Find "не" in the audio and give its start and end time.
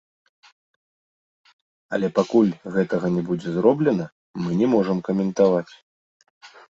3.17-3.21, 4.63-4.67